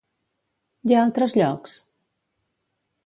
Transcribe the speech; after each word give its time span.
I 0.91 0.95
a 0.95 1.01
altres 1.03 1.37
llocs? 1.41 1.77